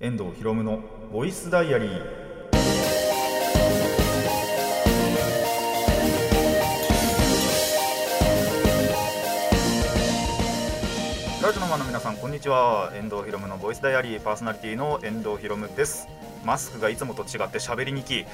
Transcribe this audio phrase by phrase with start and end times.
[0.00, 0.80] 遠藤博夢の
[1.12, 1.90] ボイスダイアリー。
[11.42, 12.92] ラジオの間の皆さんこんにちは。
[12.94, 16.06] 遠藤博夢のボイスダイアリーパーソナリティの遠藤博夢です。
[16.44, 18.24] マスクがいつもと違って喋りにき、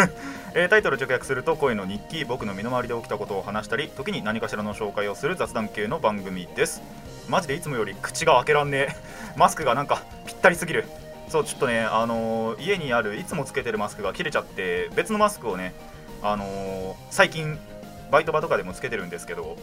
[0.56, 6.80] えー、タイトル直訳すると声の日記僕の身の回りで起きたことを話したり時に何かしらの紹介をする雑談系の番組です。
[7.28, 8.96] マジでいつもより口が開けらんねえ。
[9.36, 10.86] マスクがなんかぴったりすぎる。
[11.30, 15.74] そうちょっとね、あのー、家にあるいつもつけてるマスクが切れちゃって別のマスクをね、
[16.22, 17.56] あのー、最近
[18.10, 19.56] バイト場とかでもつけてるんですけど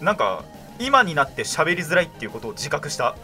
[0.00, 0.44] なんか
[0.78, 3.16] 今になって喋りづらいっていうことを自覚した。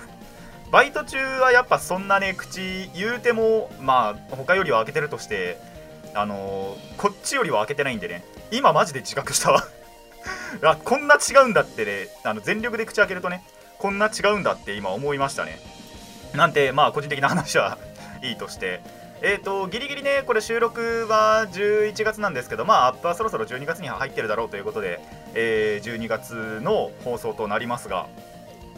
[0.72, 5.56] バイト中はやっぱそんなね口言うてもまあ他よりは開けてるとして
[6.12, 9.62] あのー、こっちよりは開けてないんでね今マジで自覚したわ。
[10.62, 13.44] あこんな違うんだってねあの全力で口開けるとね
[13.78, 15.75] こんな違うんだって今思いましたね。
[16.36, 17.78] なんてまあ個人的な話は
[18.22, 18.80] いいとして。
[19.22, 25.00] えーと、ギリギリね、これ収録は11月なんですけど、まあ、アップはそろそろ12月に入ってるだろうということで、
[25.32, 28.08] えー、12月の放送となりますが、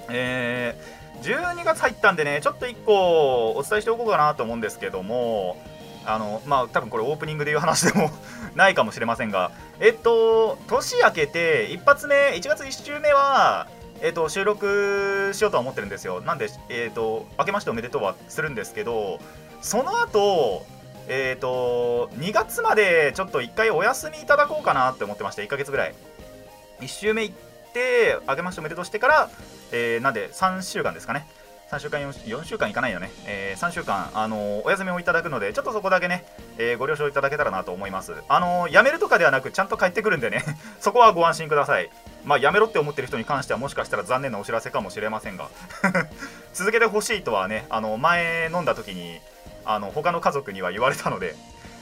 [0.08, 5.56] えー、12月入ったんでね、ちょっと1個お伝えしておこうかなと思うんですけども、
[6.06, 8.10] あの、まあ、多分これオープニングでいう話でも
[8.54, 9.50] ないかもしれませんが、
[9.80, 13.66] えっと、年明けて、一発目、1月1週目は、
[14.00, 16.20] えーと、収録しようとは思ってるんですよ。
[16.20, 19.18] なんで、えーと、明けましておめでとうはするんですけど、
[19.60, 20.64] その後、
[21.08, 25.94] えーと、2月までちょっと1回お休みいただこうかなって思ってました、1ヶ月ぐらい。
[26.80, 27.34] 1週目行っ
[27.72, 29.30] て、明けましておめでとうしてから、
[29.72, 31.26] えー、なんで3週間ですかね。
[31.70, 36.24] 3週間 4, 4週間いかないよね、えー、3週間、あのー、お休みをいただくので、ちょっとそこだけね、
[36.56, 38.14] えー、ご了承いただけたらなと思います。
[38.26, 40.42] あの辞めるとかではなく、ちゃんと帰ってくるんでね、
[40.80, 41.90] そこはご安心ください。
[42.24, 45.48] まあ、辞めろって思ってる人に関しては、もしかしたら残念なお知らせかもしれませんが、
[46.54, 49.20] 続けてほしいとはね、あの前飲んだ時に、
[49.66, 51.34] あの他の家族には言われたので、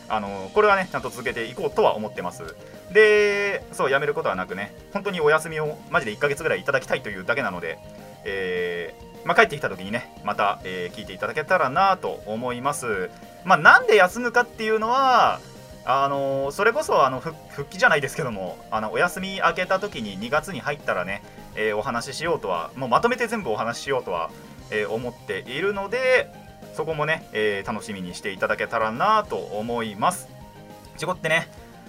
[0.08, 2.56] あのこれはね、ちゃんと続けていこうとは思ってます。
[2.90, 7.78] で、そう、辞めることはなくね、本当にお休みをマジで1ヶ月ぐらいいただきたいというだけなので、
[8.24, 13.10] えーまあ、帰ってきた時にねまた、えー、聞いていただけたらなと思います。
[13.44, 15.40] まあ、なんで休むかっていうのは
[15.84, 17.36] あのー、それこそあの復
[17.68, 21.22] 帰じゃないですけどもあのお休み明けた時に2月に入ったらね、
[21.54, 24.30] えー、お話ししようとはもうまとめて全部お話ししようとは、
[24.70, 26.32] え、思っているので
[26.74, 30.28] そこもね、え楽しみにしていただけたらなと思います
[30.98, 31.48] 事故ってね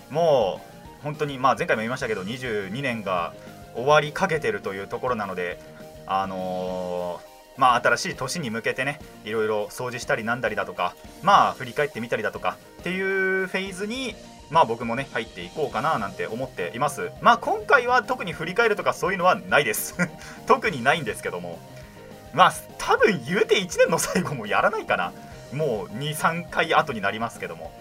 [0.10, 0.62] も
[1.02, 3.34] う本当にまあ前回も言いましたけど22年が
[3.76, 5.60] 終わりかけてるというところなので
[6.08, 7.20] あの、
[7.58, 14.16] まあ、新しい年に向けてねいろいろ掃除したりなんだりだとかまあ振り返ってみたりだとかっていうフェーズに
[14.50, 17.12] まあ僕もね入っていこうかななんて思っています。
[17.22, 19.96] まあ今回は特に振り返るとかそういうのはないです。
[20.48, 21.60] 特にないんですけども。
[22.34, 25.12] まあ多分言うて1年の最後もやらないかな。
[25.52, 27.74] もう23回後になりますけども。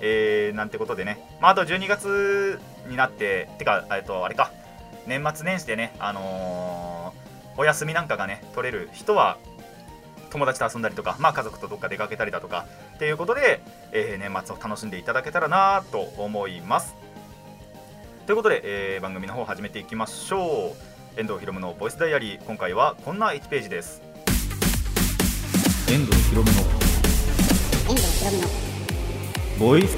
[0.00, 4.52] えー、なんてことでね、まあ、あと12月になっててかえっとあれか。
[5.06, 6.91] 年末年始でねあのー
[7.56, 9.38] お休みなんかがね取れる人は
[10.30, 13.60] 友達と遊んだりとか、まあ、家族とどっか出かけたりだとかっていうことで、
[13.92, 16.94] えー、年末を楽しんでいただけたらなと思います。
[18.26, 18.62] ということで、
[18.94, 20.74] えー、番組の方始めていきましょ
[21.16, 21.20] う。
[21.20, 22.44] 遠藤ひろむのボイスダイアリー。
[22.44, 24.00] 今回はこんな1ページです。
[25.90, 26.58] 遠藤ひろむの
[27.90, 28.72] 遠藤ひろむの
[29.58, 29.96] ボイス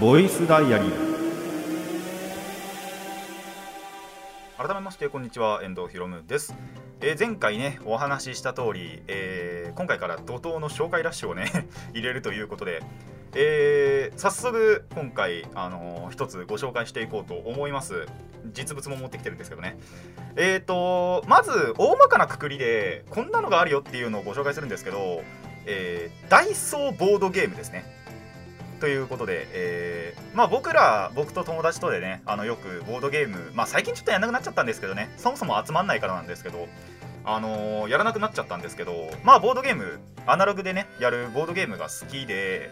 [0.00, 1.13] ボイスダイアリー
[4.66, 6.54] 改めましてこんにちは遠藤ひろむです、
[7.02, 11.50] えー、前回ねお話しした通り、えー、今回から怒涛の紹介ラッシュをね
[11.92, 12.82] 入れるということで、
[13.34, 18.06] えー、早速今回、あのー、一つご紹介していこうと思います。
[18.54, 19.76] 実物も持ってきてるんですけどね。
[20.36, 25.22] えーとまず大まかなくくりでこんなのがあるよっていうのをご紹介するんですけど、
[25.66, 27.93] えー、ダイソーボードゲームですね。
[28.80, 36.68] ということで、えー、まあ、僕ら、僕と友達とでね、あのよくボードゲーム、まあ、最近ちょっとやんなくなっちゃったんですけどね、そもそも集まんないからなんですけど、
[37.24, 42.70] あのー、やらなくなっちゃったんですけど、まあ、ボードゲーム、アナログでね、やるボードゲームが好きで、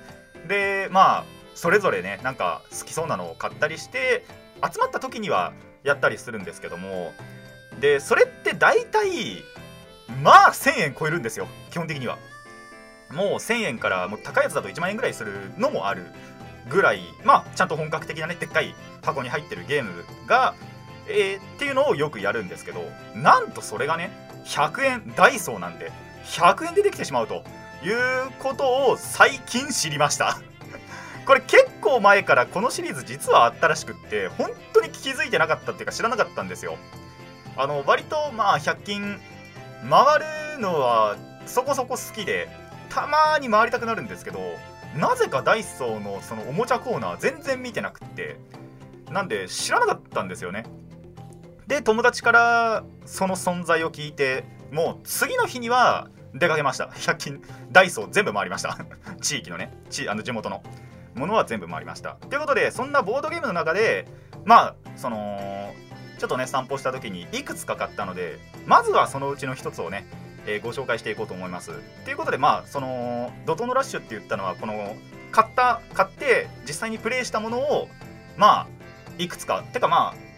[0.49, 4.25] で、まあ、それぞれね、なんか好きそうなのを買ったりして、
[4.62, 5.52] 集まった時には
[5.84, 7.12] やったりするんですけども、
[7.81, 9.43] で、それって大体、
[10.22, 12.19] まあ、1000円超えるんですよ、基本的には。
[13.12, 16.06] もう1000円からもう高いやつだと1万円ぐらいするのもある
[16.69, 20.55] ぐらいまあちゃんと本格的なねでっかい箱に入ってるゲームが、
[21.09, 24.11] えー、っていうのをよくやるんですけどなんとそれがね
[24.44, 25.93] 100円ダイソーなんで
[26.25, 27.44] 100円でできてしまうと
[27.85, 30.38] いうことを最近知りました。
[31.26, 36.76] これ結構前からこのシリーズ実はあったらしくって本当に気づいてなかったっていうか知らなかったんですよ。
[37.56, 39.20] あの割とまあ100均
[39.88, 41.17] 回るのは
[41.47, 42.49] そこそこ好きで
[42.92, 44.38] たまに回りたくなるんですけど
[44.96, 48.36] なぜかダイソーのそのおもちゃコーナー全然見てなくって
[49.10, 50.64] なんで知らなかったんですよね。
[51.66, 56.86] で友達からその存在を聞いてもう次の日には出かけました。
[56.86, 58.76] 100均ダイソー全部回りました。
[59.22, 60.62] 地域のね地あの地元の。
[61.14, 62.16] ものは全部回りました。
[62.28, 64.06] ということでそんなボードゲームの中で
[64.44, 65.74] まあその
[66.18, 70.06] ちょっとね散歩した時にいくつか買ったのでまずはそのうちの一つをね、
[70.46, 71.72] えー、ご紹介していこうと思います。
[72.04, 74.96] ということでまあその怒涛のラッシュって言ったのはこの
[75.30, 77.88] 買った買って実際にプレイしたものを
[78.36, 78.66] まあ
[79.18, 80.32] いくつかてかまあ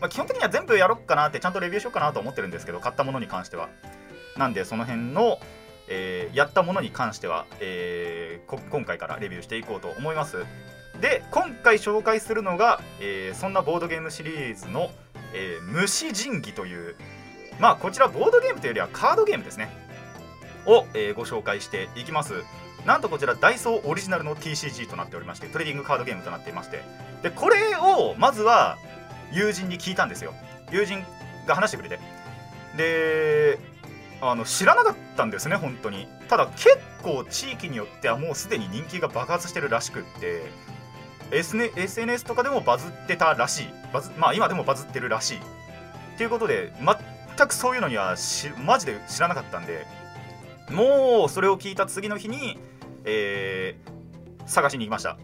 [0.00, 3.68] まあ、基本的には全部やろっかなってちゃんとレビューしようかなと思ってるんですけど買ったものに関しては。
[4.36, 5.38] なんでその辺の、
[5.88, 10.44] えー、やったものに関しては、えー、今回からレビューしていこうと思います。
[11.00, 14.90] で今回紹介するのが、えー、そんなボードゲームシリーズの、
[15.32, 16.96] え虫神器という
[17.60, 19.70] まあこちらボードゲームというよりはカードゲームですね。
[20.66, 22.42] を、えご紹介していきます。
[22.86, 26.82] なんとこちらダイソーオリジナルの TCG となっておりましてトレーディングカードゲームとなっていまして。
[27.22, 28.78] でこれをまずは
[29.32, 30.34] 友人に聞いたんですよ。
[30.72, 31.04] 友人
[31.46, 31.98] が話してくれて。
[32.76, 33.58] で
[34.22, 36.08] あの知らなかったんですね本当に。
[36.28, 40.42] ただ結構地域によってはもうすでに人気が爆発してるらしくって。
[41.32, 43.68] SNS とかでもバズってたらしい。
[43.92, 45.38] バズまあ今でもバズってるらしい。
[45.38, 45.42] っ
[46.18, 46.72] ていうことで
[47.40, 49.86] 全くそういうのにはしマジで知らなかったんで
[50.70, 52.58] もうそれを聞いた次の日に、
[53.04, 55.16] えー、探しに行きました。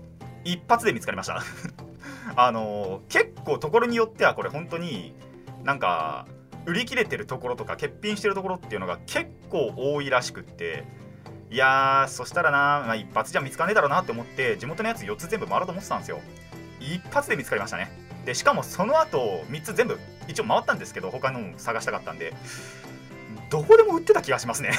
[0.45, 1.43] 一発で見つかりました。
[2.35, 5.15] あのー、結構ところによってはこれ本当に
[5.63, 6.27] なんか
[6.65, 10.85] 売り切れてるところとか欠品してるところっていうのが結構多いらしくって
[11.51, 16.21] いやーそしたらな、まあ、一発じゃ見つかねえだろうなって思って地元のやつ4つ全部回ろうと思ってたんですよ。
[16.81, 17.91] 一発で見つかりましたね。
[18.25, 19.99] でしかもその後3つ全部
[20.29, 22.35] 一応回ったんですけど他のも探したかったんで
[23.51, 24.73] どこでも売ってた気がしますね。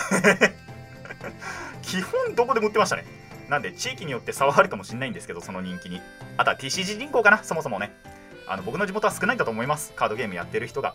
[1.81, 3.05] 基本どこでも売ってましたね。
[3.49, 6.01] なんで地域によって差はあるかもしれないんですけどその人気に。
[6.35, 7.91] あとは TCG 人口かなそもそもね。
[8.47, 9.93] あの僕の地元は少ないんだと思います。
[9.95, 10.93] カードゲームやってる人が。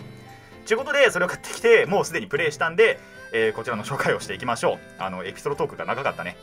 [0.67, 3.01] ということでそれを買ってきてもうすでにプレイしたんで、
[3.33, 4.79] えー、こちらの紹介をしていきましょう。
[4.99, 6.37] あのエピソードトークが長かったね。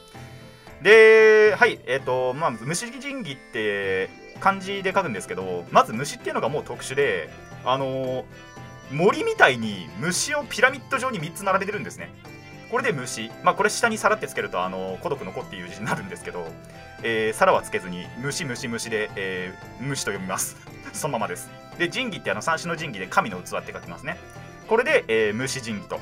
[0.82, 4.10] ではいえっ、ー、とまあ虫神器って
[4.40, 7.30] 漢字で書くんですけどまず虫っていうのがもう特殊で
[7.66, 8.24] あのー、
[8.92, 12.12] 森みたいに虫をピラミッド状に3つ並べてるんですね。
[12.72, 13.32] これで虫。
[13.44, 16.48] まあこれ下に皿ってつけるとあの孤独の子っていう字になるんですけど、
[17.02, 20.56] えー、皿はつけずに虫虫虫で、えー、虫と読みます。
[20.94, 21.50] そのままです。
[21.78, 24.20] で神器ってあの三種の神器で神の器って書きますね。
[24.68, 26.00] これで、えー、虫神器と。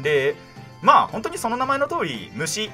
[0.00, 0.36] で
[0.80, 2.70] まあ本当にその名前の通り虫。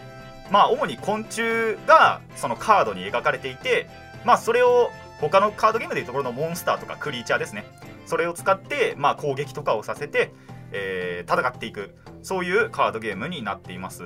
[0.51, 3.89] まあ主に昆虫がそのカードに描かれていて
[4.25, 4.91] まあそれを
[5.21, 7.65] 他のカードゲームでいうところのモンスターとかクリーチャーですね。
[8.07, 10.33] それを使ってまあ攻撃とかをさせて、
[10.73, 11.95] えー、戦っていく。
[12.23, 14.05] そういうカードゲームになっています。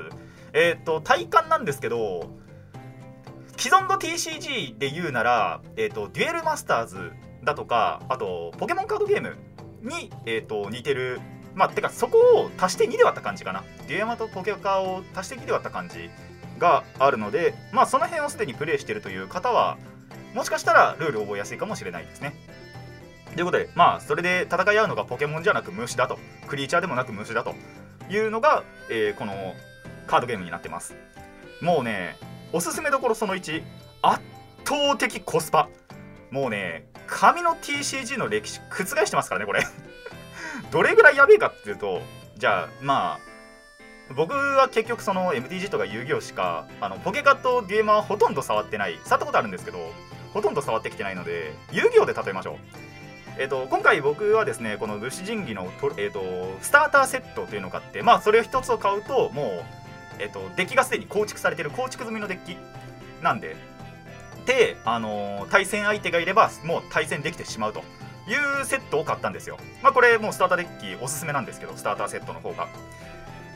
[0.53, 2.31] えっ、と体感なんですけど
[3.57, 7.13] 既存の TCG で言うなら、えーと、デュエルマスターズ
[7.43, 9.37] だとかあとポケモンカードゲーム
[9.83, 11.21] に、えーと、似てる。
[11.55, 13.63] まあてかそこを足して2で割った感じかな。
[13.87, 16.11] デュエマとポケカを足して2で割った感じ
[16.59, 19.79] があるのでまあその辺をすでにプレイしてるという方は
[20.35, 22.35] もしかしたらルール覚えやすいかもしれないですね。
[23.35, 26.19] ということでまあそれで戦い合うのがポケモンじゃなく虫だと。
[26.47, 27.55] クリーチャーでもなく虫だと。
[28.11, 29.55] いうのが、えー、この
[30.07, 30.95] カードゲームになってます。
[31.61, 32.17] もうね
[32.53, 33.63] おすすめどころその1
[34.03, 34.23] 圧
[34.65, 35.69] 倒的コスパ。
[36.31, 39.65] もうね紙の TCG の歴史覆してますからねこれ。
[40.71, 42.03] どれぐらいやべえかっていうと
[42.37, 48.99] じゃあまあ僕は結局その MTG とか遊戯王しかあのポケカとデュエマはほとんど触ってない。
[49.05, 49.79] 触ったことあるんですけど
[50.35, 52.57] ほとんど触ってきてないので遊戯王で例えましょう
[53.37, 56.21] えーと、今回僕はですねこの武士神器のとえーと、
[56.61, 59.85] スターターセットというのを買ってまあそれを1つを買うともう
[60.19, 62.57] えっと、デッキがすでに構築されてる構築済みのデッキ
[63.23, 63.57] なんで、
[64.47, 67.81] で、あのー、対戦相手がいれば、もう対戦できてしまうと
[68.29, 69.59] いうセットを買ったんですよ。
[69.83, 72.69] まあ、これ、もうスターターデッキおすすめなんですけど、スターターセットの方が。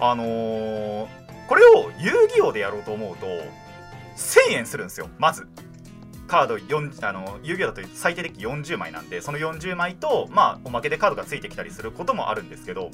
[0.01, 1.09] あのー、
[1.49, 5.47] これを遊戯王でやろうと思うと、1000円するんですよ、まず。
[6.29, 12.91] カード4あの遊戯王だと最低デッキ40枚なんでその40枚とまあおまけでカードがついてきたりすることもあるんですけど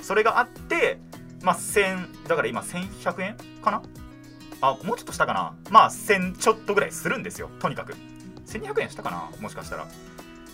[0.00, 0.98] それがあって
[1.42, 3.82] まあ、1000、だから今1100円かな？
[4.60, 5.54] あ、もうちょっとしたかな？
[5.70, 7.48] まあ、1000ちょっとぐらいするんですよ。
[7.60, 7.94] とにかく。
[8.46, 9.30] 1200円したかな？
[9.40, 9.84] もしかしたら。
[9.84, 9.86] っ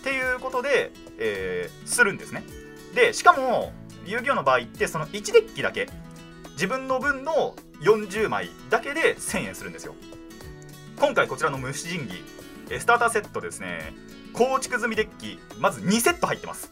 [0.03, 2.43] ていうことで、えー、するんですね。
[2.93, 3.73] で、しかも、
[4.05, 5.89] 遊戯王の場合って、その1デッキだけ、
[6.51, 9.95] 自分の分の40枚だけで1000円するんですよ。
[10.97, 12.23] 今回こちらの虫神器、
[12.79, 13.93] スターターセットですね、
[14.33, 16.71] 構築済みデッキ、まず2セット入ってます。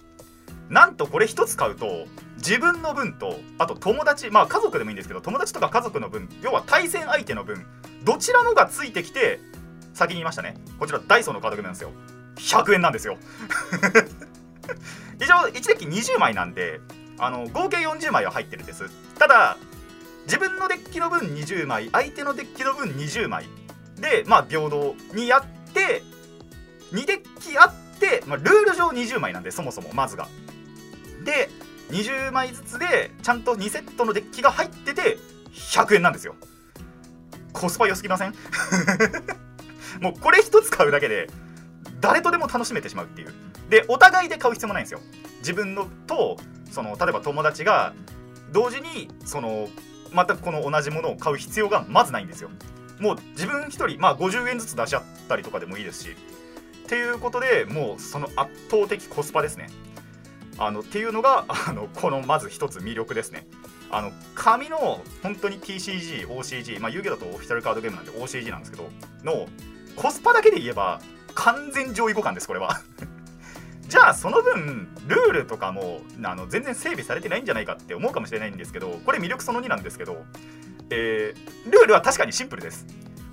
[0.70, 7.66] なんとこれ1つ買うと自分の分とあと友達まあ家族でもいいんですけど友達とか家族の分要は対戦相手の分
[8.04, 9.40] どちらのがついてきて
[9.94, 10.56] 先に言いましたね。
[10.80, 11.92] こちらダイソーのカードゲームなんですよ。
[12.38, 13.18] 100円なんですよ。
[15.22, 16.80] 以上1デッキ20枚なんで
[17.20, 18.90] あの合計40枚は入ってるんです。
[19.20, 19.58] ただ
[20.26, 23.48] 自分のデッキの分20枚相手のデッキの分20枚
[24.00, 26.04] でまあ平等にやって
[26.92, 30.28] 2デッキあって、まあ、ルール上20枚なんでそもそもまずが。
[31.26, 31.50] で
[31.90, 35.18] 20枚ずつでちゃんと2セットのデッキが入ってて
[35.54, 36.36] 100円なんですよ。
[37.52, 38.34] コスパ良すぎません？
[40.02, 41.30] もうこれ1つ買うだけで
[42.02, 43.34] 誰とでも楽しめてしまうっていう。
[43.70, 45.00] でお互いで買う必要もないんですよ。
[45.40, 46.38] 自分のと
[46.72, 47.94] その例えば友達が
[48.52, 49.70] 同時にその
[50.14, 52.50] 全くこの同じものを買う必要がまずないんですよ。
[53.00, 56.10] もう自分1人まあ50円ずつ出し合ったりとかでもいいですし
[56.86, 59.70] っていうことでもうその圧倒的コスパですね。
[60.58, 63.48] あのっていうのがあのこのまず一つ魅力ですね。
[63.90, 68.90] あの紙の本当に TCG、OCG、まあ、遊戯だとオフィシャルカードゲームなんで OCG なんですけど
[69.24, 69.48] の
[69.96, 71.00] コスパだけで言えば
[71.36, 72.82] 完全上位互換ですこれは。
[73.88, 80.26] じゃあその分ルールとかもあの全然整備されてないんじゃないかって思うかもしれないんですけどこれ魅力その2なんですけど、
[80.90, 82.86] えー、ルールは確かにシンプルです。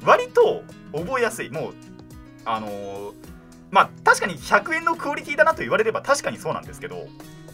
[0.05, 1.51] 割と覚えやすい。
[1.51, 1.75] もう
[2.45, 3.13] あのー、
[3.71, 7.07] まあ確かに100円のクオリティだなと言われれば確かにそうなんですけど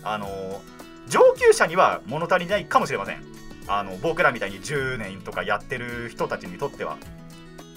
[0.03, 3.23] あのー、上級者には物足りないかもしれません。
[3.69, 6.97] あの僕らみたいに10年とかやってる人たちにとっては。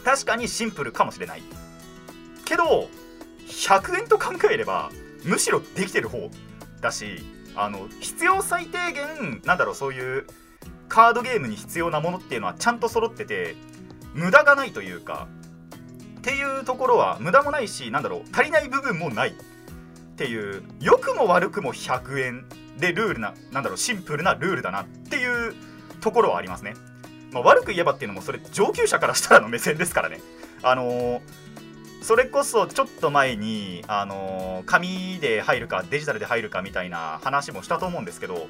[0.03, 1.41] 確かにシンプルかもしれない。
[2.45, 2.89] けど
[3.47, 4.91] 100円と考えれば
[5.23, 6.29] むしろできてる方
[6.81, 7.23] だし
[7.55, 10.25] あの必要最低限なんだろうそういう
[10.89, 13.55] カードゲームに必要なものっていうのはちゃんと揃ってて
[14.13, 15.27] 無駄がないというか
[16.17, 19.29] っていうところは無駄もないしなんだろう足りない部分もない。
[19.29, 22.45] っていう良くも悪くも100円
[22.77, 25.55] でルールななんだろうシンプルなルールだなっていう
[26.01, 26.73] ところはありますね、
[27.31, 30.19] まあ、悪く言えばっていうのもそれ上級者からしたらの目線ですからね。
[30.61, 31.21] あのー
[32.01, 38.47] それこそちょっと前に、あのー、紙で入るかデジタルで入るかみたいな話もしたと思うんですけど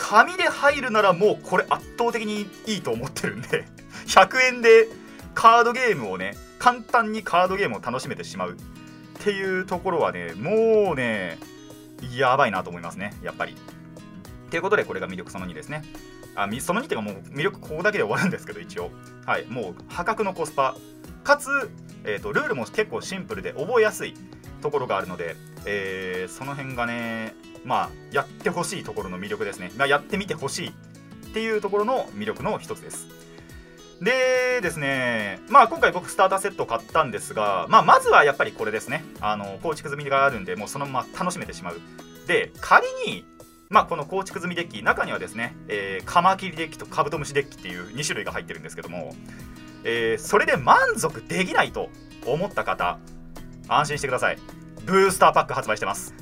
[0.00, 3.66] 紙で入るならもうこれ圧倒的にいいと思ってるんで
[4.08, 4.88] 100円で
[5.34, 11.38] カードゲームをね簡単にカードゲームを楽しめてしまうっていうところはねもうね
[12.16, 13.54] やばいなと思いますねやっぱり。
[14.50, 15.84] ということでこれが魅力その2ですね。
[16.34, 18.90] あその2っていうかもう魅力ここだけで終わるんですけど一応
[19.26, 20.76] はいもう破格のコスパ
[21.22, 21.70] かつ
[22.04, 24.14] えーと、ルールも結構シンプルで覚えやすい
[24.62, 29.72] ところがあるので、えー、その辺がね、まあ、やってほしいところの魅力ですね。
[29.76, 30.72] まあ、やってみてほしいっ
[31.32, 33.08] ていうところの魅力の一つです。
[34.00, 39.04] でですね、まあ今回僕スターターセット買ったんですが、まあまずはやっぱりこれですね。
[39.20, 41.80] あの、構築済みがあるんで、もうそのまま楽しめてしまう。
[42.26, 43.26] で、仮に、
[43.68, 49.14] まあこの構築済みデッキ、中にはですね、えー、カマキリデッキとカブトムシデッキっていう2種類が入ってるんですけども、
[49.84, 51.88] えー、それで満足できないと
[52.26, 52.98] 思った方
[53.68, 54.38] 安心してください
[54.84, 56.14] ブースターパック発売してます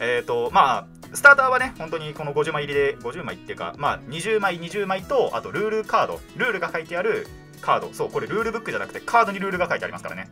[0.00, 6.20] えっ、ー、とまあスターターはね本当にこの50枚入りで50枚っていうかまあ20枚20枚とあとルールカード。
[6.36, 7.26] ルールが書いてある
[7.60, 7.92] カード。
[7.92, 10.30] そうこれルールブックじゃなくてカードにルールが書いてありますからね。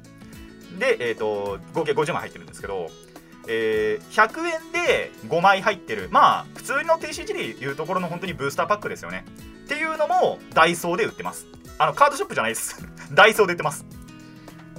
[0.78, 2.90] でえっ、ー、と合計50枚入ってるんですけど
[3.48, 6.08] えー、100円で5枚入ってる。
[6.10, 9.24] まあ普通の TCG でいうところの本当にブースターパックですよね。
[9.64, 11.46] っていうのもダイソーで売ってます。
[11.78, 12.82] あのカードショップじゃないです。
[13.12, 13.84] ダイソーで売ってます。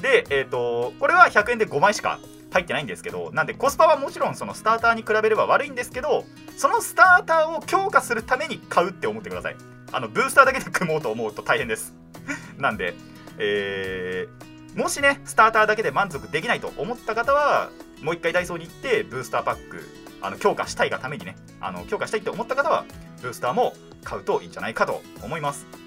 [0.02, 2.20] でえっ、ー、とこれは100円で5枚しか
[2.54, 6.24] 入ってないんですけどなんでコスパはもちろんそのスターターに比べれば悪いんですけど
[6.56, 9.56] そのスターターを強化するために買うって思ってください。
[9.92, 11.94] あのブースターだけで組もうと思うと大変です。
[12.58, 12.94] なんで
[13.40, 17.70] えー、もしねスターターだけで満足できないと思った方は
[18.02, 19.82] もう一回ダイソーに行ってブースターパック
[20.22, 22.86] あの強化したいがためにねあの強化したいって思った方は
[23.22, 25.83] ブースターも買うといいんじゃないかと思います。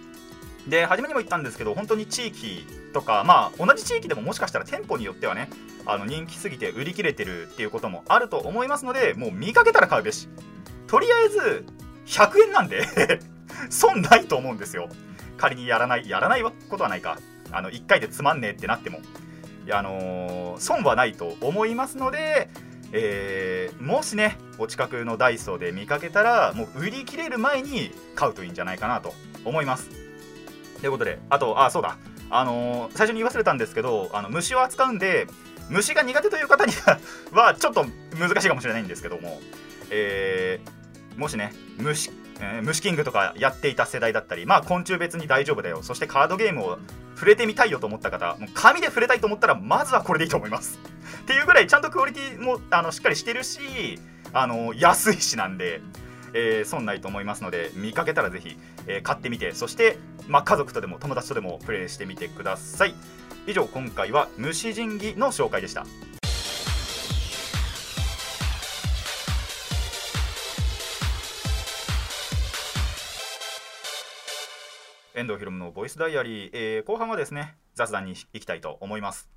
[0.68, 5.48] で初めにも言ったんですけど本当に地域とかまあ同じ地域でももしかしたら店舗によってはね
[5.84, 10.28] あの人気すぎて売り切れてるっていうこともあると思いますのでもう見かけたら買うべし。
[10.86, 11.66] とりあえず
[12.06, 12.86] 100円なんで
[13.70, 14.88] 損ないと思うんですよ。
[15.36, 17.18] 仮にやらないやらないことはないか。
[17.50, 19.00] あの1回でつまんねえってなっても。
[19.68, 22.48] あのー、損はないと思いますので
[22.92, 29.12] えー、もしねお近くのダイソーで見かけたらもう売り切れる前に買うといいんじゃないかなと
[29.44, 30.05] 思います。
[30.80, 31.96] ということで、あと、あ、そうだ、
[32.30, 35.26] あのー、最初に言い忘れたんですけど、あの虫を扱うんで、
[35.68, 36.72] 虫が苦手という方に
[37.32, 37.86] はちょっと
[38.18, 39.40] 難しいかもしれないんですけども、
[39.90, 46.78] えー、もしね、虫、えー、虫キングとかやっていた世代だったり、まあ昆虫別に大丈夫だよ、そしてカードゲームを
[47.14, 50.78] 触れてみたいよと思った方、もう紙で触れたいと思ったら、まずはこれでいいと思います。
[51.22, 53.98] っていうぐらい、ちゃんとクオリティもあのしっかりしてるし、
[54.32, 55.80] あの安いしなんで、
[56.38, 59.96] えー、損ないと思いますので見かけたらぜひ、えー、買ってみてそして、
[60.28, 62.94] まあ、家族とでも友達とでもプレイしてみてください。
[63.46, 65.86] 以上今回は虫神器の紹介でした。
[75.14, 79.30] 遠藤ひろむのボイスダイアリー、えー、後半はですね雑談にいきたいと思います。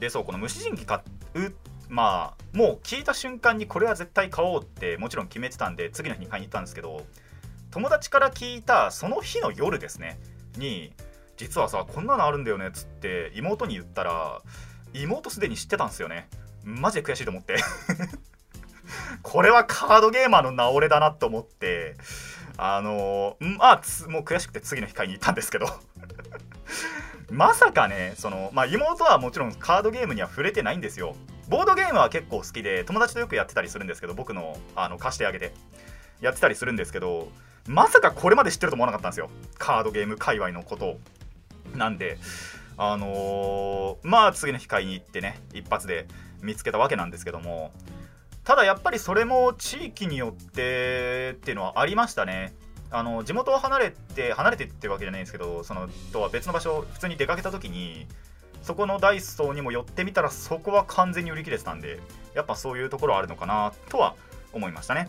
[0.00, 1.00] でそうこの虫神器買
[1.34, 1.54] う
[1.88, 7.06] まあもう聞いた瞬間にこれは絶対買おうってもちろん決めてたんで次の日に買いに行ったんですけど
[7.70, 10.18] 友達から聞いたその日の夜ですね。
[10.56, 10.92] に
[11.36, 14.42] 実はさこんなのあるんだよねっつって妹に言ったら
[14.92, 16.28] 妹すでに知ってたんですよね。
[16.64, 17.56] マジで悔しいと思って。
[19.22, 21.96] これはカードゲーマーの名折れだなと思って。
[22.60, 25.66] あのー、まあもう悔しくて次の日買いに行ったんですけど。
[27.30, 31.14] まさかねその、まあ、妹はもちろんカードゲームには触れてないんですよ。
[31.48, 35.52] ボードゲームは結構好きで友達とよくやってたりするんですけど僕のあの貸してあげて
[36.20, 37.28] やってたりするんですけど
[37.66, 39.30] まさかこれまで知ってると思わなかったんですよ。
[39.58, 41.00] カードゲーム界隈のことを。
[41.74, 42.18] なんで
[42.78, 46.06] あのー、まあ次の日買いに行ってね一発で
[46.40, 47.72] 見つけたわけなんですけども
[48.44, 52.54] ただやっぱりそれも地域によってっていうのはありましたね。
[52.90, 58.06] あの地元を離れて離れてってわけじゃないんですけどそのとは別の場所普通に出かけた時に
[58.62, 62.00] そこのダイソーにも寄ってみたらそこは完全に売り切れてたんで
[62.34, 64.14] やっぱそういうところあるのかなとは
[64.52, 65.08] 思いましたね。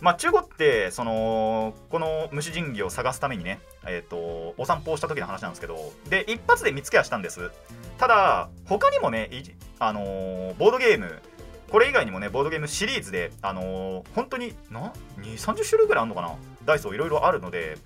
[0.00, 7.50] まあ中国ってそのこの虫神器を探すためにねえっ、ー、とお散歩をした時の話なんですけどで一発で見つけはしたんです。
[7.98, 9.30] ただ他にもね
[9.78, 11.22] あのー、ボードゲーム
[11.70, 16.34] これ以外にもねボードゲームシリーズであのー、本当にな？2 3 0種類ぐらいあるのかな？
[16.64, 17.78] ダイソーいろいろあるので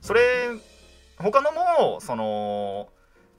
[0.00, 0.20] それ
[1.18, 2.88] 他のもその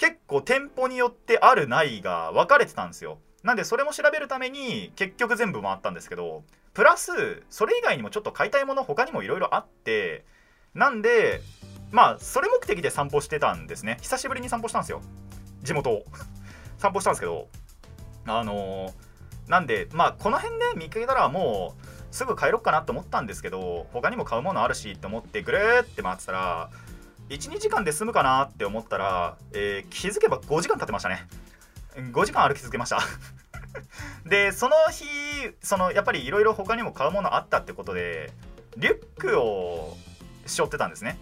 [0.01, 3.19] 結構店舗によってあるないが分かれてたんですよ。
[3.43, 6.43] なんでそれも調べるために結局全部回ったんですけど
[6.73, 10.25] プラスそれ以外にもちょっと買いたいもの他にもいろいろあって
[10.73, 11.41] なんで
[11.91, 13.99] まあそれ目的で散歩してたんですね。
[14.01, 15.03] 久しぶりに散歩したんですよ。
[15.61, 16.03] 地元を。
[16.79, 17.47] 散歩したんですけど
[18.25, 26.71] あのー、なんでまあこの辺で見かけたらもうすぐ帰ろっかなと思ったんですけど他にも買うものあるしって思ってぐるーって回ってたら
[27.35, 31.27] 12時間で済むかなって思ったら、えー、気づけば5時間経ってましたね。
[31.95, 32.99] 5時間歩き続けました。
[34.25, 35.05] でその日
[35.61, 38.31] そのやっぱりいろいろ他にも買うものあったってことで
[38.77, 39.97] リュックを
[40.45, 41.17] 背負ってたんですね。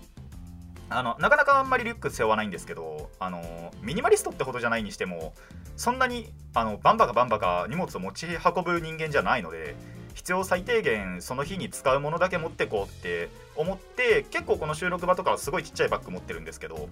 [0.92, 5.34] あのなかなかあんまりリュック背負わないんですけどあのミニマリストってほどじゃないにしても
[5.78, 9.76] そんなにあのバンバカバンバカ荷物を持ち運ぶ人間じゃないので
[10.20, 16.90] 必要最低限その日に使うものだけ持ってこうって思って結構この収録場とかはすごいちっちゃいバッグ持ってるんですけど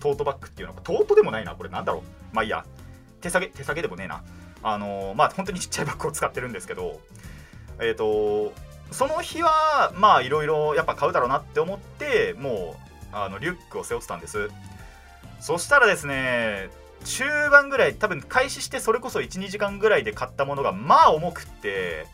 [0.00, 2.02] トートバッグっていうのかトートでもないなこれなんだろう。
[2.34, 2.64] まあいいや。
[3.20, 4.24] 手提げ手提げでもねえな。
[4.64, 7.00] あのー、まあ本当にちっちゃいバッグを使ってるんですけど
[7.80, 8.52] えっ、ー、と
[8.90, 12.76] その日はまあいろいろやっぱ買うだろうなって思っても
[13.12, 14.50] うあのリュックを背負ってたんです。
[15.38, 16.68] そしたらですね
[17.04, 22.06] 中盤ぐらい多分開始してそれこそ12時間ぐらいで買ったものがまあ重くって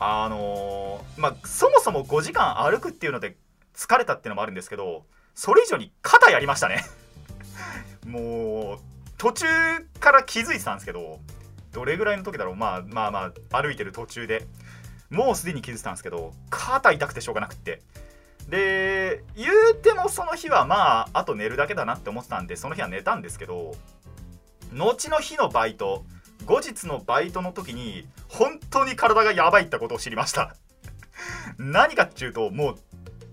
[0.00, 3.36] あのー、まあそもそも5時間歩くっていうので
[3.74, 6.84] 疲れたっていうのもあるんですけどそれ以上に肩やりましたね。
[8.06, 8.78] もう
[9.18, 9.46] 途中
[10.00, 11.20] から気づいてたんですけど
[11.72, 12.56] どれぐらいの時だろう。
[12.56, 14.46] まあまあまあ歩いてる途中で。
[15.10, 17.82] もうすでに気づいてたんですけど肩痛くてしょうがなくって。
[18.48, 23.74] で言うてもその日はまああと寝るだけだなって思ってたんでその日は寝たんですけど
[24.72, 26.02] 後の日のバイト
[26.48, 30.56] 後日のバイトの時に本当に体がやばいってことを知りました。
[31.58, 32.78] 何かっていうともう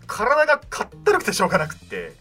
[0.06, 2.14] 体がかったるくてしょうがなくって。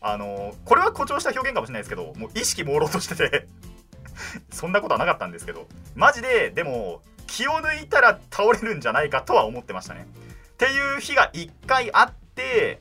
[0.00, 3.48] あのこれは誇張した表現かもしれないですけどもう意識朦朧としてて。
[4.52, 5.66] そんなことはなかったんですけど。
[5.96, 10.06] マジででも気を抜いたら倒れるんじゃないかとは思ってましたね。
[10.52, 12.78] っていう日が1回あって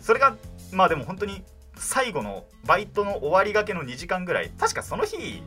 [0.00, 0.34] それが
[0.72, 1.44] まあでも本当に
[1.76, 4.50] 最後のバイトの終わりがけの2時間ぐらい。
[4.58, 5.42] 確かその日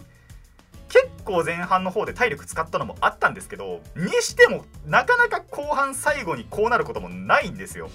[0.89, 7.89] 結構前半の方で体力使ったのもあったんですけどにしてもなかなか後半最後にこうなることもないんですよ。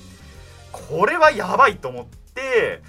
[0.73, 2.83] これはやばいと思って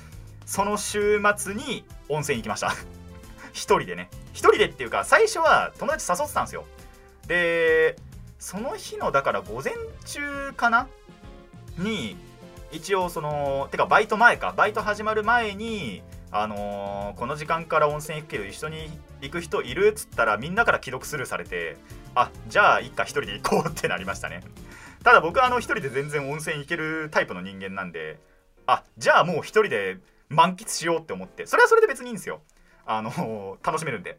[0.46, 2.72] その週末に温泉行きました。
[3.52, 4.10] 一人でね。
[4.34, 6.65] 一人でっていうか最初は友達誘ってたんですよ。
[7.28, 7.96] で
[8.38, 9.74] その日のだから午前
[10.06, 10.88] 中かな？
[11.78, 12.15] に
[12.72, 14.54] 一応そのてかバイト前か。
[14.56, 16.04] バイト始まる前に
[16.38, 18.89] あのー、この時間から温泉行くけど一緒に
[19.21, 21.78] 行く人いるっつったらみんなから既読スルーされて
[22.13, 24.41] あじゃあ一家一人で行こうってなりましたね。
[25.02, 28.19] ただ僕はあの一人で全然温泉行けるタイプの人間なんで
[28.67, 32.41] あじゃあもう一人で満喫しようって思ってそれはそれで別にいいんですよ。
[32.86, 34.17] あのー、楽しめるんで。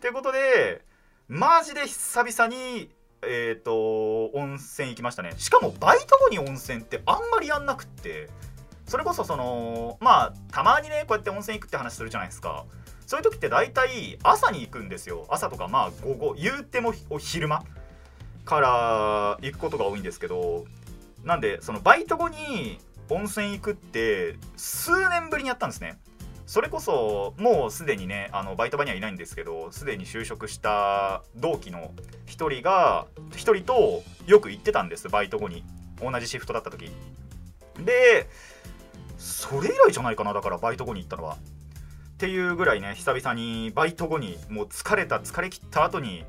[0.00, 0.82] ということで
[1.28, 2.90] マジで久々に
[3.22, 5.34] えっ、ー、と温泉行きましたね。
[5.36, 8.28] しかもバイト後に温泉ってあんまりやんなくって
[8.86, 12.64] それこそそのまあたまにねこうやって温泉行くって話するじゃないですか。
[13.06, 15.26] そういう時って大体朝に行くんですよ。
[15.28, 16.34] 朝とかまあ午後。
[16.34, 17.64] 言うてもお昼間
[18.44, 20.64] から行くことが多いんですけど。
[21.24, 25.98] なんでそのバイト後に温泉行くって数年ぶりにやったんですね。
[26.46, 31.92] それこそもうすでにねあのバイト場にはいないんですけどすでに就職した同期の
[32.26, 35.64] 1人が1人とよく行ってたんですバイト後に。
[36.02, 36.90] 同じシフトだった時。
[37.78, 38.28] で
[39.24, 41.36] それ以来じゃないかなだからバイト後に行ったのは。
[42.14, 46.24] っていうぐらいね久々にバイト後にもう疲れた疲れ切った後に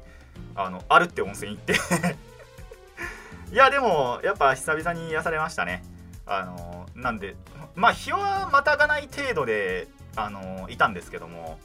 [0.55, 1.73] あのあるって温泉行って。
[3.51, 5.84] いやでもやっぱ久々に癒されましたね。
[6.25, 7.36] あのなんで
[7.75, 11.60] まあ日はまたがない程度であのいたんですけども。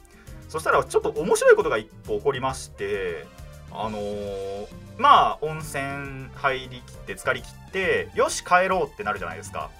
[0.49, 3.25] そしたらちょっと面白いことが1個起こりまして
[3.71, 4.67] あのー、
[4.97, 9.71] まあ温泉入りきって浸かりきってよし帰ろうってなるじゃないですか。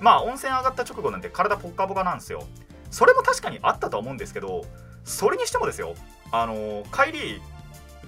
[0.00, 2.44] まあ温泉上がった直後なんて体ポッカポカなんですよ。
[2.90, 4.64] それも確かにあったとは思うんですけど
[5.04, 5.94] それにしてもですよ
[6.32, 7.42] あのー、帰り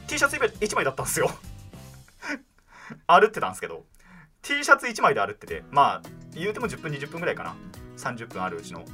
[0.09, 1.31] T シャツ1枚だったんですよ。
[3.07, 3.85] 歩ってたんですけど
[4.43, 6.03] T シャツ1枚で歩っててまあ
[6.35, 7.55] 言うても10分20分ぐらいかな。
[7.97, 8.85] 30分あるうちの。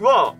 [0.00, 0.34] は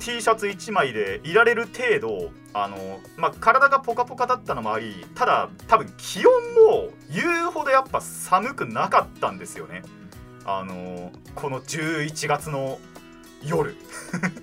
[0.00, 9.82] T シャツ1枚でいられる程度あの、まあ、体がポカポカだったのもありただ多分気温も言うほどやっぱ寒くなかったんですよね。
[10.44, 12.78] あのこの11月の
[13.42, 13.76] 夜。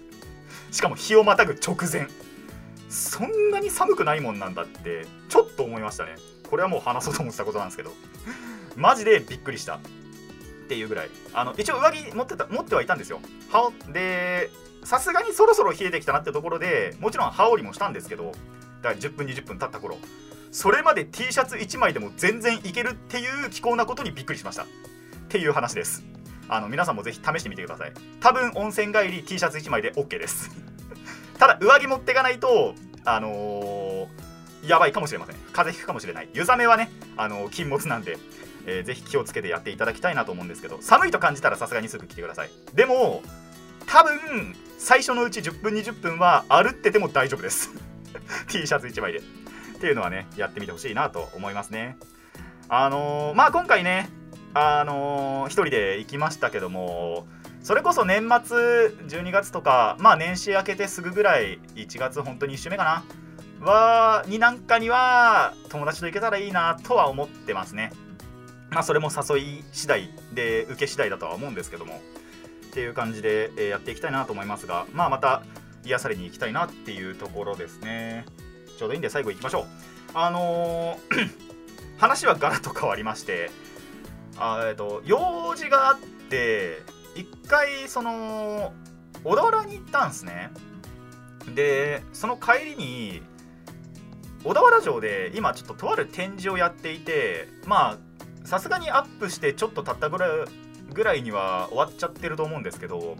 [0.71, 2.07] しかも日をまたぐ直前。
[2.89, 6.15] そんなに寒くないもんなんだってちょっと思いましたね。
[6.49, 7.93] これはもう話そうと思ってたことなんですけど。
[8.75, 9.75] マジでびっくりした。
[9.75, 9.79] っ
[10.69, 11.09] ていうぐらい。
[11.33, 13.19] あの一応上着持ってた持ってはいたんですよ。
[13.51, 14.49] はで
[14.83, 18.31] さすがにそろそろ冷えてきたなってところでもちろん羽織もしたんですけど
[18.81, 19.97] だから10分20分経った頃。
[20.51, 24.65] それまで T シャツ1枚でも全然いけるっていう気候なことにびっくりしました。
[25.29, 26.03] っていう話です。
[26.47, 27.93] あの皆さんもぜひ試してみてください。
[28.19, 30.49] 多分温泉帰り T シャツ1枚で OK です。
[31.37, 32.73] ただ上着持ってかないと
[33.05, 35.35] あのー、やばいかもしれません。
[35.53, 36.29] 風邪ひくかもしれない。
[36.33, 38.17] 湯冷めはねあのー、禁物なんで
[38.65, 42.49] えー、ぜひ気をつけてやっていただきたいなと思うんですけど寒いと感じたらさすがにすぐ来てください。
[42.73, 43.21] でも
[43.85, 47.71] 多分最初のうち10分20分は歩ってても大丈夫です。
[48.49, 49.19] T シャツ1枚で。
[49.19, 51.97] っていうのはねやってみてほしいなと思いますね。
[52.67, 54.09] あのー、まあ今回ね
[54.53, 57.27] あのー、1人で行きましたけども
[57.61, 58.57] それこそ年末
[59.07, 63.03] 12月とかまあ年始明けてすぐぐらい1月本当に1週目かな
[63.61, 67.91] はになんかには友達と行けたらいいなとは思ってますね。
[68.69, 72.01] まあ、それも誘い次第で受け次第だとは思うんですけども
[72.67, 75.41] っていう感じで、えやっていきたいなと思いますが、まあ、また
[75.83, 78.25] 癒されに行きたいなっていうところですね。
[78.77, 79.65] ちょうどいいんで最後行きましょう。
[80.13, 81.49] あのー
[81.97, 83.51] 話はガラッと変わりまして
[84.39, 85.99] あえっと用事があっ
[86.29, 86.81] て
[87.15, 88.73] 一回その
[89.23, 90.51] 小田原に行ったんですね。
[91.53, 93.21] でその帰りに
[94.43, 97.97] 小田原城で今ちょっととある展示をやっていてま
[98.43, 100.29] あさすがにアップしてちょっと経ったぐらい
[100.93, 103.17] ぐらいには終わっちゃってると思うんですけど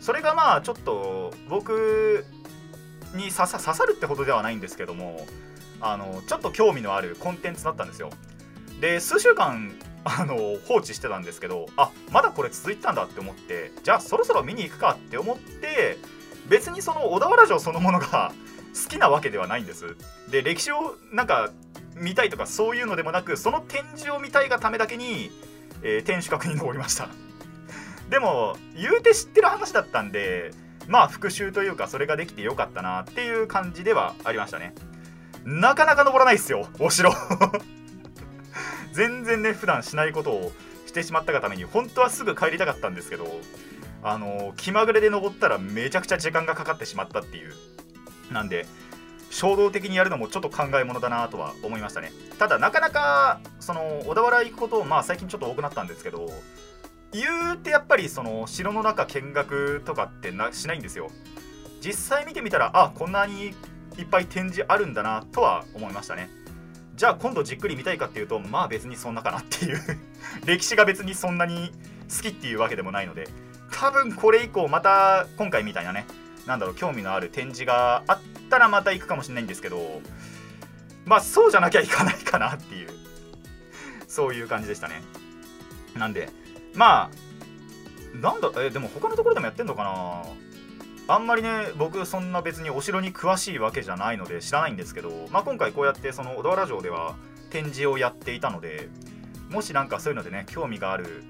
[0.00, 2.24] それがまあちょっと僕
[3.14, 5.26] に刺さ刺さるってほどではないんですけども
[5.80, 8.10] あのちょっと興味のあるコンテンツだったんですよ。
[8.80, 9.72] で数週間
[10.04, 10.36] あの
[10.66, 15.98] 放置してたんですけどあまだこれ続いてたんだって思ってじゃあそろそろ見に行くかって思って
[16.48, 18.32] 別にその小田原城そのものが
[18.74, 19.96] 好きなわけではないんです。
[20.30, 21.50] で歴史をなんか
[21.94, 25.30] 見たいとかそういうのでもなくその展示を見たいがためだけに、
[25.82, 27.08] えー、天守閣に登りました。
[28.08, 30.52] でも言うて知ってる話だったんで
[30.88, 34.74] まあ復習というかそれができてよかったなっていう感じではありましたね。
[35.44, 37.12] なかなか登らないっすよお城。
[38.92, 40.52] 全然ね普段しないことを
[40.86, 43.26] してしまったがために本当はすぐ帰りたかったんですけど
[44.02, 47.54] あの気まぐれで登ったらめちゃくちゃ時間がかかってしまったっていう
[48.32, 48.66] なんで
[49.30, 52.12] 衝動的にやるのもちょっと考えものだなとは思いましたね。
[52.38, 56.30] ただなかなかその小田原行くことまあ最近ちょっと多くなったんですけど
[57.12, 61.10] 言うてやっぱりその城の中見学とかってなしないんですよ。
[61.80, 63.54] 実際見てみたらあこんなに
[63.98, 66.28] いっぱい展示あるんだなとは思いましたね。
[67.02, 69.80] じゃあ今度じっくり見たいかっていうとまあ別にそんなかなっていう。
[70.46, 71.72] 歴史が別にそんなに
[72.08, 73.26] 好きっていうわけでもないので。
[73.72, 76.06] 多分これ以降また今回みたいなね。
[76.46, 80.00] なんだろう興味のある展示があったらまた行くかもしれないんですけど。
[81.04, 82.90] まあそうじゃなきゃいかないかなっていう。
[84.06, 85.02] そういう感じでしたね。
[85.96, 86.28] なんで
[86.72, 87.10] ま
[88.14, 90.22] あなんだえでも他のところでもやってんのかな？
[91.12, 97.16] あんまりね僕そんな別にお城に詳しいわけじゃないので知らないんですけど、まあ、今回こうやってその小田原城では
[97.50, 98.88] 展示をやっていたので
[99.50, 101.22] もしなんかそういうのでね興味がある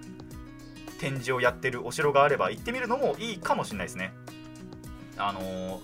[1.01, 4.12] 展示をやってるお城があれば行ってみるのもいいかもしれないですね。
[5.16, 5.81] あのー、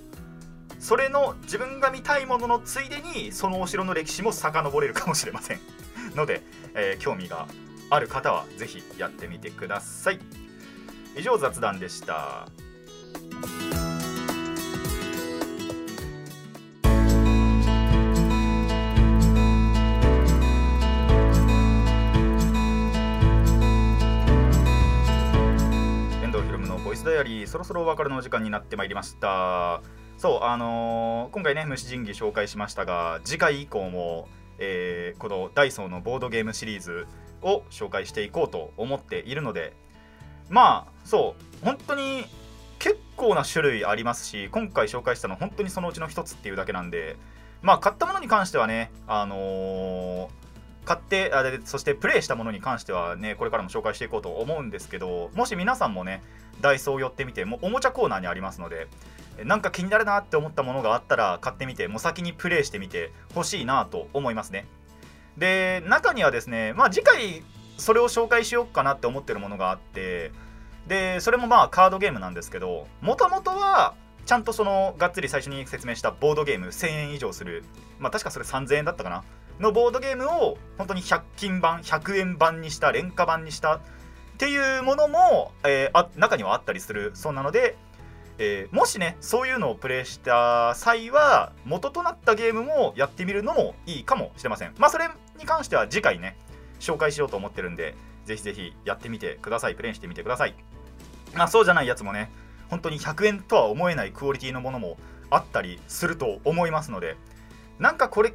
[0.78, 5.60] それの自分が見たいもののついでにそのお城の歴史も遡れるかもしれません。
[6.14, 6.42] ので、
[6.74, 7.48] えー、興味が
[7.90, 10.20] ある方は是非やってみてください。
[11.16, 12.46] 以上雑談でした。
[27.18, 29.82] ダイアリーそろそろお別れの時間になってまいりました。
[30.18, 34.28] そうあのー、今回ね虫神器紹介しましたが次回以降も、
[34.58, 37.06] えー、このダイソーのボードゲームシリーズ
[37.42, 39.74] を紹介していこうと思っているので
[40.48, 42.24] まあそう本当に
[42.80, 47.16] 結構な種類ありますし今回紹介したの本当にそのうちの一つっていうだけなんで
[47.62, 50.47] まあ買ったものに関してはねあのー
[50.88, 56.22] 買ってあでそしてプレイしたものに関してはねこれからも紹介していこうと思うんですけどもし皆さんもね
[56.62, 58.88] ダイソー寄ってみてもおもちゃコーナーにありますので
[59.44, 64.66] なんか気になるなって思ったものがあったら買ってみてもう先にプレイしてみてほしいなと思いますね。
[65.36, 67.42] で中にはですねまあ次回
[67.76, 70.32] それを紹介しようかなって思ってるものがあって
[70.86, 77.64] でそれもまあカードゲームなんですけどもともとはちゃんとそのがっつり最初に説明したボードゲーム1000円以上する。
[77.98, 79.24] まあ確かそれ3000円だったかな。
[79.60, 83.80] のボードゲームを本当に100均版100円版にした廉価版にしたっ
[84.38, 87.10] ていうものも、えー、中にはあったりする。
[87.14, 87.76] そうなので、
[88.38, 94.74] えー、もしねそういうのをプレイした際は元となったゲームもやってみるのもいいかもしれません。
[94.78, 96.36] まあそれに関しては次回ね
[96.78, 99.74] 紹介しようと思ってるんでぜひぜひやってみてください。
[99.74, 100.54] プレイしてみてください。
[101.34, 102.30] まあそうじゃないやつもね
[102.70, 104.98] 本当に100円とは思えないクオリティのものも
[105.30, 107.16] あったりすると思いますので
[107.78, 108.32] なんかこれ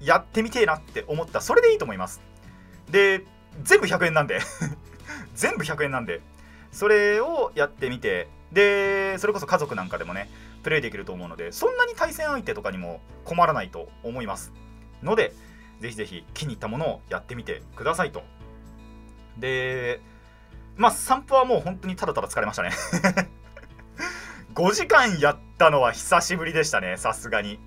[0.00, 2.20] やってみてえなって思ったそれでいいと思います。
[2.90, 3.24] で
[3.62, 4.40] 全部100円なんで。
[5.34, 6.20] 全部100円なんで。
[6.72, 8.28] それをやってみて。
[8.52, 10.28] でそれこそ家族なんかでもね
[10.64, 14.52] プレイできると思うのでそんなに対戦相手とかにも困らないと思います。
[15.02, 15.32] ので
[15.80, 18.22] ぜひぜひ気に入ったものをやってみてくださいと。
[19.38, 20.00] で
[20.76, 22.70] まあ散歩はもう本当にただただ疲れましたね。
[24.54, 27.60] 5時間やったのは久しぶりでしたねさすがに。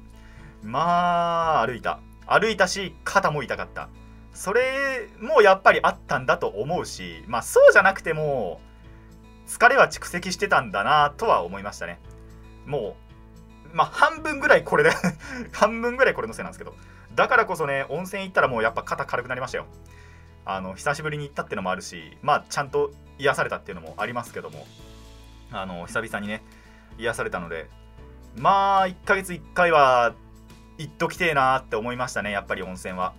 [0.62, 2.00] まあ歩いた。
[2.28, 3.90] 歩いたし肩も痛かった。
[4.34, 8.60] それもやっぱりあったんだと思うしまあそうじゃなくても
[9.46, 12.00] 疲れは蓄積してたんだなとは思いましたね。
[12.66, 12.96] も
[13.72, 14.92] うまあ半分ぐらいこれで
[15.54, 16.76] 半分ぐらいこれのせいなんですけど。
[17.14, 19.66] だからこそね温泉行ったらもうやっぱ肩軽くなりましたよ。
[20.46, 24.66] あの久しぶりに行ったってのもあるしまあちゃんと癒されたっていうのもありますけども。
[25.54, 26.44] あの久々にね
[26.98, 27.70] 癒されたので
[28.36, 30.14] まあ1ヶ月1回は
[30.78, 33.14] 行っときてえなって思いましたねやっぱり温泉は。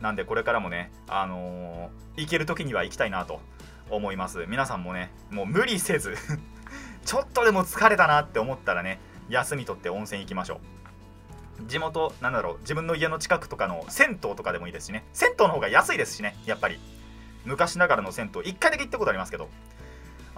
[0.00, 3.40] なんでこれからもねあのー、行ける時には行きたいなと
[3.90, 4.44] 思います。
[4.46, 6.16] 皆さんもねもう無理せず
[7.04, 10.60] ちょっとでも疲れたなって思ったらね休み取って温泉行きましょ
[11.62, 11.66] う。
[11.66, 15.04] 地元なんだろう自分の家の近くとかの銭湯とかでもいいですしね。
[15.12, 16.78] 銭湯の方が安いですしねやっぱり。
[17.44, 19.48] 昔ながらの銭湯1回だけ行ったことありますけど。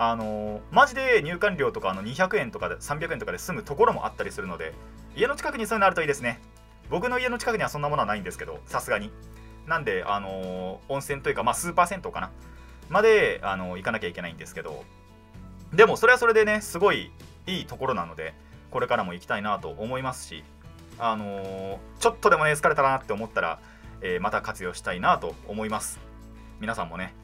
[0.01, 4.73] あのー、マジで入館料とかあの200円とかで300円とかで済むところもあったりするので
[5.17, 6.41] 家の近くにそういうのあるといいですね。
[6.91, 9.11] 僕の家の近くにはそんなものはないんですけどさすがに。
[9.67, 12.31] なんで、あの、温泉というか、まあ、スーパー銭湯かな。
[12.89, 14.85] まで、あの、行かなきゃいけないんですけど。
[15.73, 17.11] でもそれはそれでねすごい
[17.47, 18.35] いいところなので
[18.71, 20.45] これからも行きたいなと思いますし
[21.01, 23.61] あの、ちょっとでもね疲れたなって思ったら、
[24.01, 26.01] えー、また活用したいなと思います。
[26.61, 27.15] 皆さんもね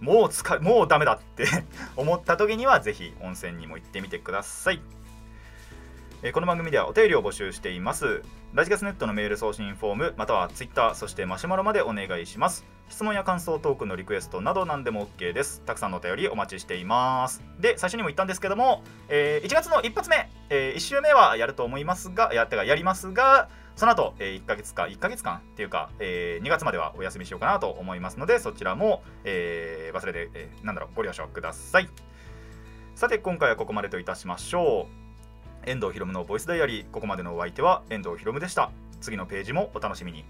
[0.00, 1.46] もう疲れもうダメだって
[1.96, 4.80] 思った時には是非温泉にも行ってみてください。
[6.22, 8.22] えこの番組ではお便りを募集しています。
[8.52, 12.66] ラジカスネットのメール送信フォームまたはツイッターそしてマシュマロまでお願いします。
[12.90, 15.62] 質問や感想トークのリクエストなど何でも OK です。
[15.64, 17.42] たくさんのお便りお待ちしています。
[17.58, 31.88] で最初にも言ったんですけども、えー、1月の一発目、えー、1週目はやると思いますがやってかやりますがその後、えー、1ヶ月か1ヶ月間っていうか、えー、2月まではお休みしようかなと思いますのでそちらも、えー、忘れて、えー、なんだろうご了承ください。
[32.94, 34.99] さて今回はここまでといたしましょう。
[35.66, 36.90] 遠藤ひろむのボイスダイアリー。
[36.90, 38.70] ここまでのお相手は遠藤ひろむでした。
[39.00, 40.24] 次のページもお楽しみに。